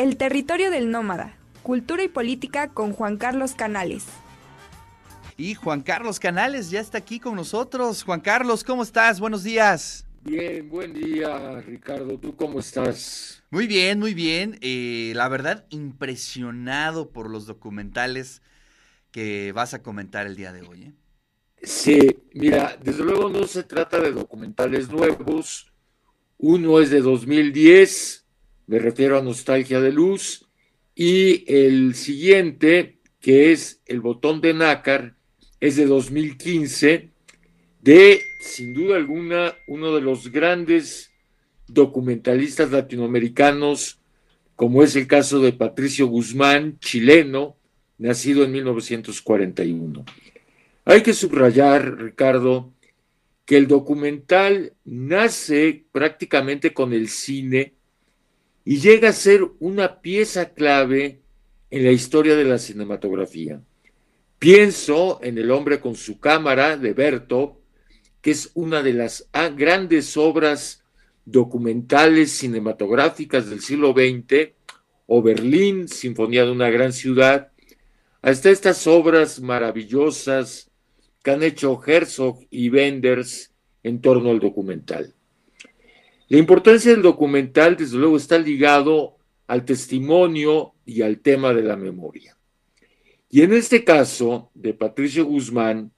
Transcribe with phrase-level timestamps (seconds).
[0.00, 4.06] El territorio del nómada, cultura y política con Juan Carlos Canales.
[5.36, 8.02] Y Juan Carlos Canales ya está aquí con nosotros.
[8.02, 9.20] Juan Carlos, ¿cómo estás?
[9.20, 10.06] Buenos días.
[10.22, 12.18] Bien, buen día, Ricardo.
[12.18, 13.42] ¿Tú cómo estás?
[13.50, 14.56] Muy bien, muy bien.
[14.62, 18.40] Eh, la verdad, impresionado por los documentales
[19.10, 20.82] que vas a comentar el día de hoy.
[20.84, 20.92] ¿eh?
[21.62, 25.70] Sí, mira, desde luego no se trata de documentales nuevos.
[26.38, 28.19] Uno es de 2010,
[28.70, 30.46] me refiero a Nostalgia de Luz,
[30.94, 35.16] y el siguiente, que es El Botón de Nácar,
[35.58, 37.10] es de 2015,
[37.82, 41.10] de, sin duda alguna, uno de los grandes
[41.66, 43.98] documentalistas latinoamericanos,
[44.54, 47.56] como es el caso de Patricio Guzmán, chileno,
[47.98, 50.04] nacido en 1941.
[50.84, 52.72] Hay que subrayar, Ricardo,
[53.44, 57.79] que el documental nace prácticamente con el cine
[58.64, 61.20] y llega a ser una pieza clave
[61.70, 63.60] en la historia de la cinematografía.
[64.38, 67.60] Pienso en El hombre con su cámara de Berto,
[68.20, 70.82] que es una de las grandes obras
[71.24, 74.52] documentales cinematográficas del siglo XX,
[75.06, 77.50] o Berlín, Sinfonía de una gran ciudad,
[78.22, 80.70] hasta estas obras maravillosas
[81.22, 85.14] que han hecho Herzog y Wenders en torno al documental.
[86.30, 89.16] La importancia del documental, desde luego, está ligado
[89.48, 92.36] al testimonio y al tema de la memoria.
[93.28, 95.90] Y en este caso de Patricio Guzmán,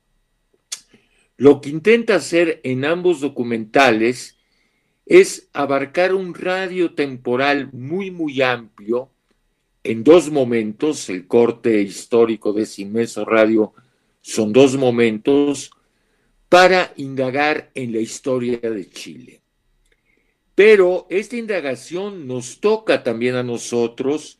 [1.37, 4.39] lo que intenta hacer en ambos documentales
[5.05, 9.11] es abarcar un radio temporal muy, muy amplio
[9.85, 11.11] en dos momentos.
[11.11, 13.75] El corte histórico de ese inmenso radio
[14.23, 15.73] son dos momentos
[16.49, 19.42] para indagar en la historia de Chile.
[20.55, 24.39] Pero esta indagación nos toca también a nosotros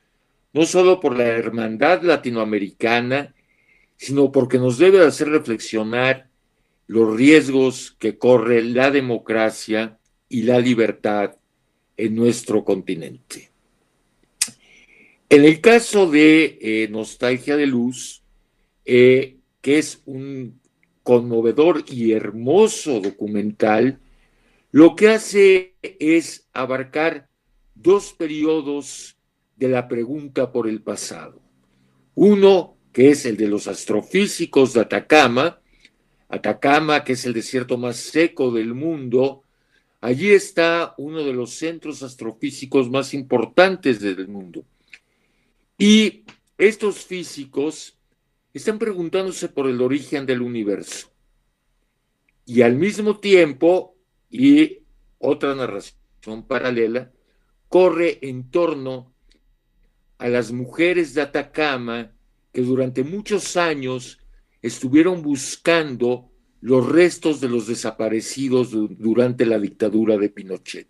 [0.53, 3.35] no solo por la hermandad latinoamericana,
[3.97, 6.29] sino porque nos debe hacer reflexionar
[6.87, 9.99] los riesgos que corre la democracia
[10.29, 11.37] y la libertad
[11.97, 13.51] en nuestro continente.
[15.31, 18.23] En el caso de eh, Nostalgia de Luz,
[18.85, 20.61] eh, que es un
[21.03, 24.02] conmovedor y hermoso documental,
[24.73, 27.29] lo que hace es abarcar
[27.75, 29.17] dos periodos
[29.57, 31.43] de la pregunta por el pasado.
[32.15, 35.61] Uno, que es el de los astrofísicos de Atacama,
[36.29, 39.43] Atacama, que es el desierto más seco del mundo,
[40.01, 44.65] allí está uno de los centros astrofísicos más importantes del mundo.
[45.77, 46.25] Y
[46.57, 47.99] estos físicos
[48.55, 51.13] están preguntándose por el origen del universo.
[52.47, 53.95] Y al mismo tiempo,
[54.33, 54.81] y
[55.19, 57.13] otra narración paralela,
[57.69, 59.13] corre en torno
[60.19, 62.13] a las mujeres de Atacama
[62.53, 64.19] que durante muchos años
[64.63, 70.89] estuvieron buscando los restos de los desaparecidos durante la dictadura de Pinochet.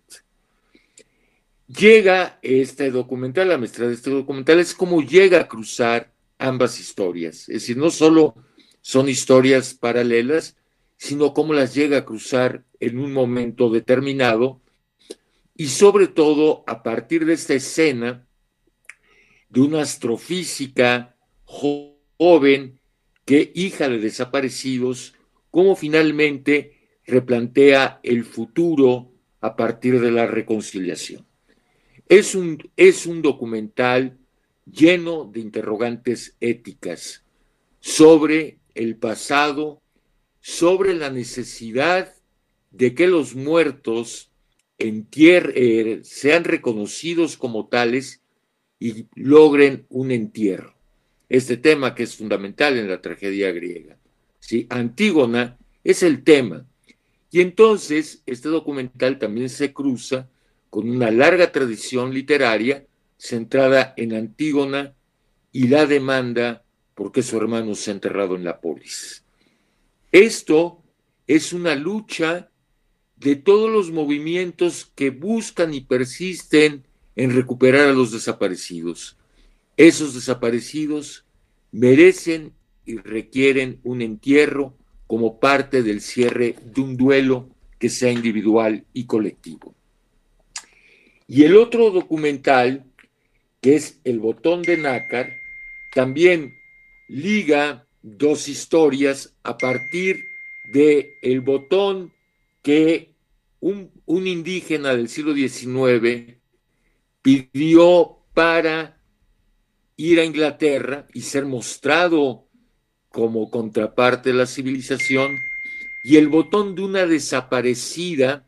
[1.67, 7.49] Llega este documental, la maestra de este documental es como llega a cruzar ambas historias,
[7.49, 8.35] es decir, no solo
[8.81, 10.55] son historias paralelas,
[11.03, 14.61] sino cómo las llega a cruzar en un momento determinado
[15.53, 18.25] y sobre todo a partir de esta escena
[19.49, 22.79] de una astrofísica joven
[23.25, 25.13] que, hija de desaparecidos,
[25.51, 29.11] cómo finalmente replantea el futuro
[29.41, 31.27] a partir de la reconciliación.
[32.07, 34.19] Es un, es un documental
[34.65, 37.25] lleno de interrogantes éticas
[37.81, 39.82] sobre el pasado,
[40.45, 42.13] sobre la necesidad
[42.71, 44.29] de que los muertos
[44.77, 48.21] eh, sean reconocidos como tales
[48.77, 50.75] y logren un entierro.
[51.29, 53.95] Este tema que es fundamental en la tragedia griega.
[54.41, 54.67] ¿sí?
[54.69, 56.65] Antígona es el tema.
[57.31, 60.29] Y entonces este documental también se cruza
[60.69, 64.93] con una larga tradición literaria centrada en Antígona
[65.53, 69.22] y la demanda porque su hermano se ha enterrado en la polis.
[70.13, 70.83] Esto
[71.25, 72.51] es una lucha
[73.15, 79.17] de todos los movimientos que buscan y persisten en recuperar a los desaparecidos.
[79.75, 81.25] Esos desaparecidos
[81.71, 82.53] merecen
[82.85, 84.77] y requieren un entierro
[85.07, 87.49] como parte del cierre de un duelo
[87.79, 89.73] que sea individual y colectivo.
[91.27, 92.85] Y el otro documental,
[93.61, 95.37] que es El botón de nácar,
[95.91, 96.53] también
[97.07, 100.25] liga dos historias a partir
[100.71, 102.13] de el botón
[102.61, 103.15] que
[103.59, 106.35] un, un indígena del siglo XIX
[107.21, 109.01] pidió para
[109.95, 112.47] ir a Inglaterra y ser mostrado
[113.09, 115.37] como contraparte de la civilización,
[116.03, 118.47] y el botón de una desaparecida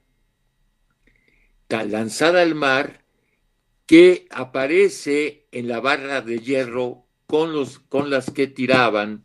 [1.69, 3.05] lanzada al mar
[3.85, 9.23] que aparece en la barra de hierro con, los, con las que tiraban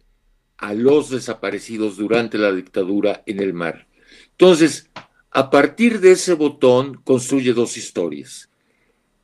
[0.60, 3.88] a los desaparecidos durante la dictadura en el mar.
[4.32, 4.90] Entonces,
[5.30, 8.50] a partir de ese botón construye dos historias.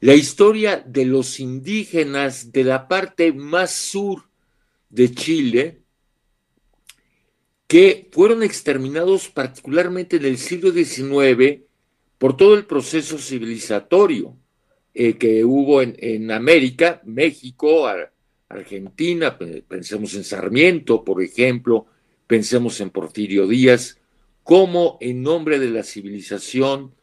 [0.01, 4.25] La historia de los indígenas de la parte más sur
[4.89, 5.83] de Chile,
[7.67, 11.63] que fueron exterminados particularmente en el siglo XIX
[12.19, 14.37] por todo el proceso civilizatorio
[14.95, 17.87] eh, que hubo en, América, México,
[18.49, 21.87] Argentina, pensemos en Sarmiento, por ejemplo,
[22.27, 23.99] pensemos en Porfirio Díaz,
[24.43, 26.95] cómo en nombre de la civilización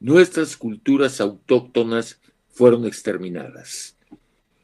[0.00, 3.96] nuestras culturas autóctonas fueron exterminadas.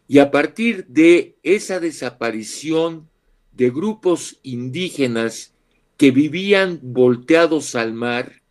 [0.07, 3.09] Y a partir de esa desaparición
[3.53, 5.55] de grupos indígenas
[5.97, 8.43] que vivían volteados al mar,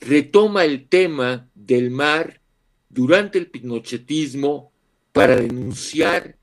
[0.00, 2.40] retoma el tema del mar
[2.88, 4.72] durante el pinochetismo
[5.12, 6.35] para denunciar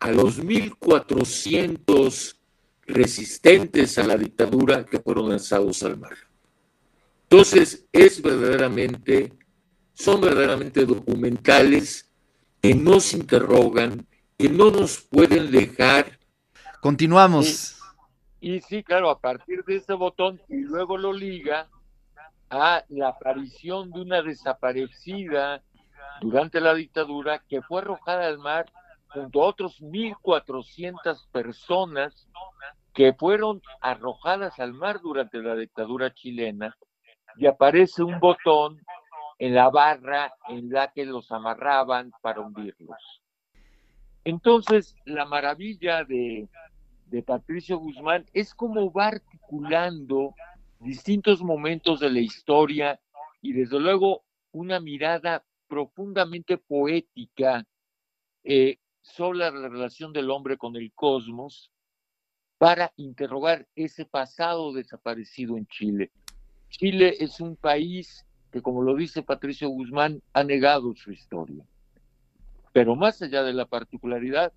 [0.00, 2.36] a los 1.400
[2.86, 6.16] resistentes a la dictadura que fueron lanzados al mar.
[7.24, 9.32] Entonces, es verdaderamente,
[9.94, 12.10] son verdaderamente documentales
[12.60, 14.06] que nos interrogan,
[14.36, 16.18] que no nos pueden dejar.
[16.80, 17.78] Continuamos.
[18.40, 21.68] Y, y sí, claro, a partir de ese botón, y luego lo liga
[22.48, 25.62] a la aparición de una desaparecida
[26.20, 28.66] durante la dictadura que fue arrojada al mar
[29.12, 32.28] junto a otros 1.400 personas
[32.94, 36.76] que fueron arrojadas al mar durante la dictadura chilena
[37.36, 38.80] y aparece un botón
[39.38, 43.22] en la barra en la que los amarraban para hundirlos.
[44.24, 46.48] Entonces, la maravilla de,
[47.06, 50.34] de Patricio Guzmán es como va articulando
[50.78, 53.00] distintos momentos de la historia
[53.40, 57.64] y desde luego una mirada profundamente poética
[58.44, 58.78] eh,
[59.10, 61.70] sobre la relación del hombre con el cosmos
[62.58, 66.10] para interrogar ese pasado desaparecido en Chile.
[66.68, 71.64] Chile es un país que, como lo dice Patricio Guzmán, ha negado su historia.
[72.72, 74.52] Pero más allá de la particularidad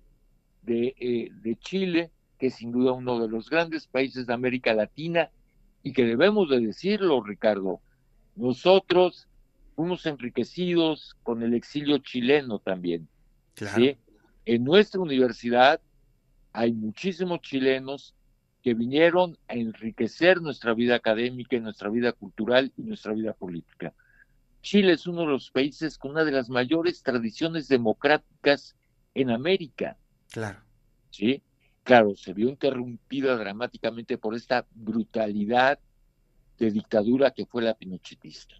[0.62, 4.74] de, eh, de Chile, que es sin duda uno de los grandes países de América
[4.74, 5.30] Latina,
[5.82, 7.80] y que debemos de decirlo, Ricardo,
[8.36, 9.28] nosotros
[9.76, 13.08] fuimos enriquecidos con el exilio chileno también.
[14.46, 15.80] En nuestra universidad
[16.52, 18.14] hay muchísimos chilenos
[18.62, 23.92] que vinieron a enriquecer nuestra vida académica nuestra vida cultural y nuestra vida política.
[24.62, 28.74] Chile es uno de los países con una de las mayores tradiciones democráticas
[29.14, 29.98] en América.
[30.30, 30.60] Claro.
[31.10, 31.42] Sí
[31.84, 35.78] claro, se vio interrumpida dramáticamente por esta brutalidad
[36.58, 38.56] de dictadura que fue la pinochetista.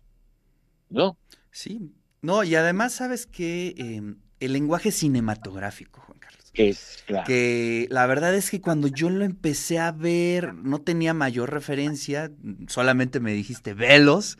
[0.90, 1.16] ¿No?
[1.50, 6.50] Sí, no, y además sabes que em, el lenguaje cinematográfico, Juan Carlos.
[6.54, 7.26] Es claro.
[7.26, 12.30] Que la verdad es que cuando yo lo empecé a ver, no tenía mayor referencia,
[12.68, 14.38] solamente me dijiste velos,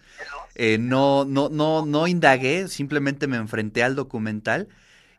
[0.54, 4.68] eh, no, no, no, no indagué, simplemente me enfrenté al documental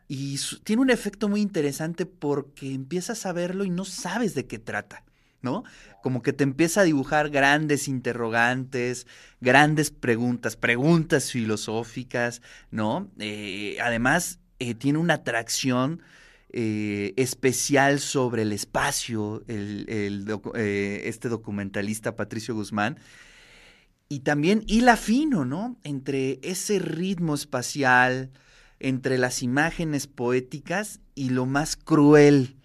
[0.08, 4.58] y tiene un efecto muy interesante porque empiezas a verlo y no sabes de qué
[4.58, 5.04] trata,
[5.42, 5.64] ¿no?
[6.02, 9.06] Como que te empieza a dibujar grandes interrogantes,
[9.40, 13.10] grandes preguntas, preguntas filosóficas, ¿no?
[13.18, 16.02] Eh, además, eh, tiene una atracción
[16.50, 22.98] eh, especial sobre el espacio, este documentalista Patricio Guzmán.
[24.08, 25.76] Y también hila fino, ¿no?
[25.82, 28.30] Entre ese ritmo espacial,
[28.78, 32.56] entre las imágenes poéticas y lo más cruel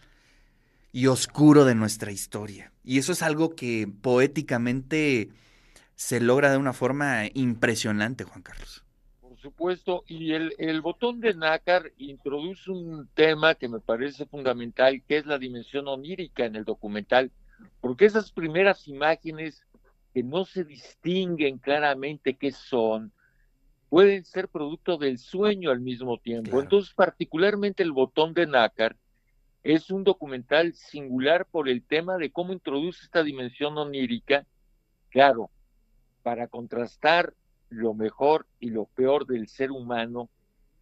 [0.92, 2.72] y oscuro de nuestra historia.
[2.84, 5.30] Y eso es algo que poéticamente
[5.96, 8.84] se logra de una forma impresionante, Juan Carlos.
[9.42, 15.18] Supuesto, y el, el botón de nácar introduce un tema que me parece fundamental, que
[15.18, 17.32] es la dimensión onírica en el documental,
[17.80, 19.66] porque esas primeras imágenes
[20.14, 23.12] que no se distinguen claramente qué son,
[23.90, 26.62] pueden ser producto del sueño al mismo tiempo.
[26.62, 28.96] Entonces, particularmente el botón de nácar
[29.64, 34.46] es un documental singular por el tema de cómo introduce esta dimensión onírica,
[35.10, 35.50] claro,
[36.22, 37.34] para contrastar
[37.72, 40.30] lo mejor y lo peor del ser humano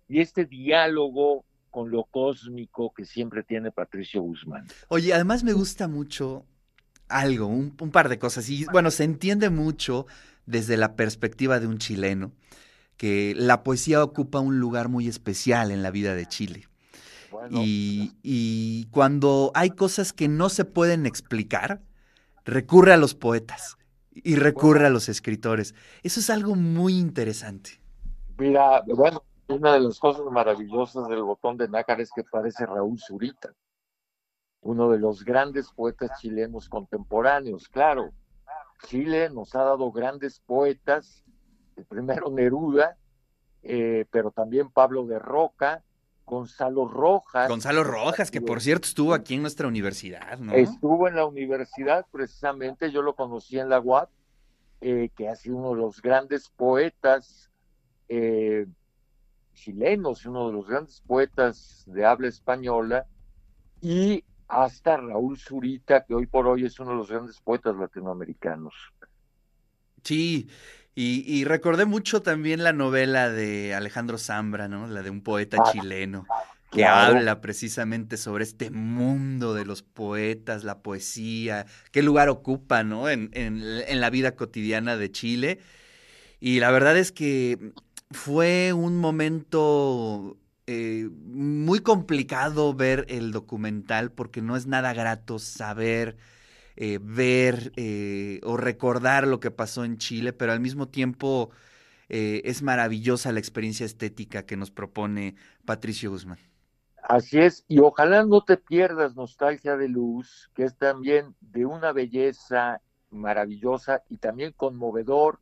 [0.07, 4.65] y este diálogo con lo cósmico que siempre tiene Patricio Guzmán.
[4.87, 6.45] Oye, además me gusta mucho
[7.07, 10.07] algo, un, un par de cosas, y bueno, se entiende mucho
[10.45, 12.31] desde la perspectiva de un chileno
[12.97, 16.67] que la poesía ocupa un lugar muy especial en la vida de Chile.
[17.51, 21.81] y, y, cuando hay cosas que no se pueden explicar,
[22.43, 23.78] recurre a los poetas
[24.23, 25.75] y recurre a los escritores.
[26.03, 27.81] Eso es algo muy interesante.
[28.37, 32.99] Mira, bueno, una de las cosas maravillosas del botón de nácar es que parece Raúl
[32.99, 33.53] Zurita,
[34.61, 37.67] uno de los grandes poetas chilenos contemporáneos.
[37.67, 38.11] Claro,
[38.87, 41.23] Chile nos ha dado grandes poetas
[41.75, 42.97] el primero Neruda,
[43.63, 45.83] eh, pero también Pablo de Roca,
[46.29, 47.49] Gonzalo Rojas.
[47.49, 50.53] Gonzalo Rojas, que por cierto estuvo aquí en nuestra universidad, ¿no?
[50.53, 54.09] Estuvo en la universidad, precisamente, yo lo conocí en la UAP,
[54.81, 57.49] eh, que ha sido uno de los grandes poetas
[58.09, 58.67] eh,
[59.55, 63.07] chilenos, uno de los grandes poetas de habla española,
[63.81, 68.75] y hasta Raúl Zurita, que hoy por hoy es uno de los grandes poetas latinoamericanos.
[70.03, 70.47] Sí,
[71.01, 74.85] y, recordé mucho también la novela de Alejandro Zambra, ¿no?
[74.87, 76.25] La de un poeta ah, chileno,
[76.71, 83.09] que habla precisamente sobre este mundo de los poetas, la poesía, qué lugar ocupa, ¿no?
[83.09, 85.59] En, en, la vida cotidiana de Chile.
[86.41, 87.71] Y la verdad es que
[88.11, 90.37] fue un momento
[90.67, 96.17] eh, muy complicado ver el documental porque no es nada grato saber
[96.81, 101.49] eh, ver eh, o recordar lo que pasó en Chile, pero al mismo tiempo
[102.07, 106.39] eh, es maravillosa la experiencia estética que nos propone Patricio Guzmán.
[107.03, 111.91] Así es, y ojalá no te pierdas Nostalgia de Luz, que es también de una
[111.91, 115.41] belleza maravillosa y también conmovedor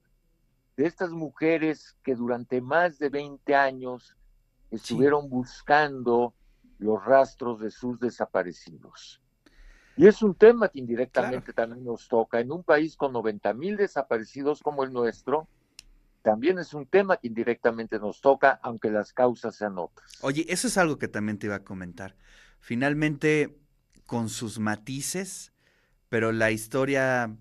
[0.75, 4.17] de estas mujeres que durante más de 20 años
[4.71, 6.33] estuvieron buscando
[6.79, 9.21] los rastros de sus desaparecidos.
[9.97, 12.39] Y es un tema que indirectamente también nos toca.
[12.39, 15.47] En un país con 90 mil desaparecidos como el nuestro,
[16.21, 20.19] también es un tema que indirectamente nos toca, aunque las causas sean otras.
[20.21, 22.15] Oye, eso es algo que también te iba a comentar.
[22.59, 23.57] Finalmente,
[24.05, 25.51] con sus matices,
[26.09, 27.35] pero la historia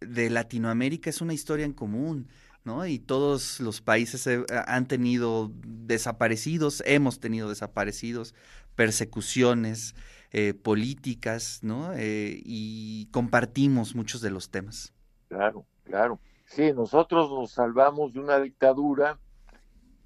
[0.00, 2.28] de Latinoamérica es una historia en común,
[2.64, 2.86] ¿no?
[2.86, 4.28] Y todos los países
[4.66, 8.34] han tenido desaparecidos, hemos tenido desaparecidos,
[8.76, 9.94] persecuciones,
[10.32, 11.92] eh, políticas, ¿no?
[11.94, 14.92] Eh, y compartimos muchos de los temas.
[15.28, 16.20] Claro, claro.
[16.46, 19.18] Sí, nosotros nos salvamos de una dictadura,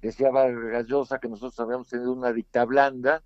[0.01, 3.23] decía Gallosa que nosotros habíamos tenido una dicta blanda,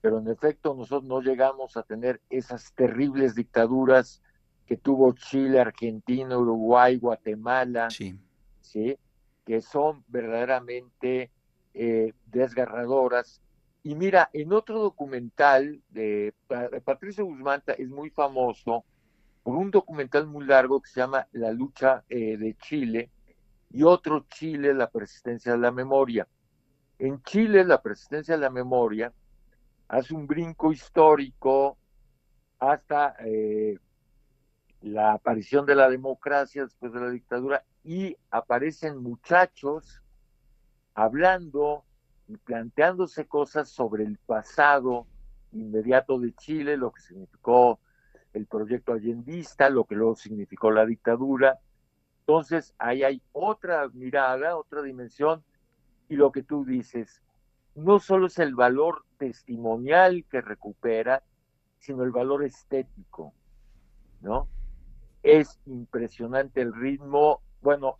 [0.00, 4.22] pero en efecto nosotros no llegamos a tener esas terribles dictaduras
[4.66, 8.18] que tuvo Chile, Argentina, Uruguay, Guatemala, sí.
[8.60, 8.98] ¿sí?
[9.44, 11.30] que son verdaderamente
[11.74, 13.40] eh, desgarradoras
[13.86, 16.34] y mira, en otro documental de
[16.84, 18.84] Patricio Guzmán es muy famoso
[19.44, 23.12] por un documental muy largo que se llama La lucha eh, de Chile
[23.70, 26.26] y otro Chile, la persistencia de la memoria.
[26.98, 29.12] En Chile, la persistencia de la memoria
[29.86, 31.78] hace un brinco histórico
[32.58, 33.78] hasta eh,
[34.80, 40.02] la aparición de la democracia después de la dictadura y aparecen muchachos
[40.92, 41.85] hablando
[42.28, 45.06] y planteándose cosas sobre el pasado
[45.52, 47.78] inmediato de Chile, lo que significó
[48.32, 51.58] el proyecto allendista, lo que luego significó la dictadura.
[52.20, 55.44] Entonces, ahí hay otra mirada, otra dimensión,
[56.08, 57.22] y lo que tú dices,
[57.74, 61.22] no solo es el valor testimonial que recupera,
[61.78, 63.32] sino el valor estético,
[64.20, 64.48] ¿no?
[65.22, 67.42] Es impresionante el ritmo.
[67.62, 67.98] Bueno,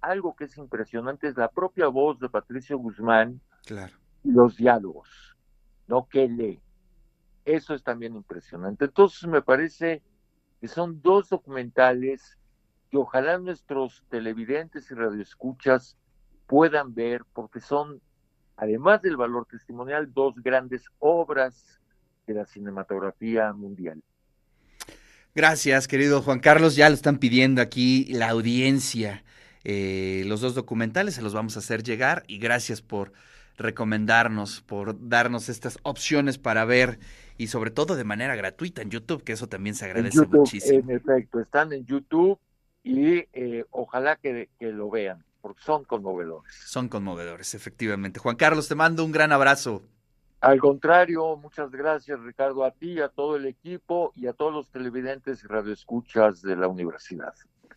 [0.00, 3.92] algo que es impresionante es la propia voz de Patricio Guzmán, Claro.
[4.24, 5.36] Los diálogos,
[5.88, 6.58] no que lee.
[7.44, 8.86] Eso es también impresionante.
[8.86, 10.02] Entonces me parece
[10.58, 12.38] que son dos documentales
[12.90, 15.98] que ojalá nuestros televidentes y radioescuchas
[16.46, 18.00] puedan ver porque son,
[18.56, 21.78] además del valor testimonial, dos grandes obras
[22.26, 24.02] de la cinematografía mundial.
[25.34, 26.74] Gracias, querido Juan Carlos.
[26.74, 29.24] Ya lo están pidiendo aquí la audiencia.
[29.62, 33.12] Eh, los dos documentales se los vamos a hacer llegar y gracias por
[33.58, 36.98] recomendarnos, por darnos estas opciones para ver
[37.36, 40.78] y sobre todo de manera gratuita en YouTube, que eso también se agradece muchísimo.
[40.78, 42.38] En efecto, están en YouTube
[42.82, 46.54] y eh, ojalá que, que lo vean, porque son conmovedores.
[46.54, 48.20] Son conmovedores, efectivamente.
[48.20, 49.82] Juan Carlos, te mando un gran abrazo.
[50.40, 54.70] Al contrario, muchas gracias Ricardo, a ti, a todo el equipo y a todos los
[54.70, 57.34] televidentes y radioescuchas de la universidad.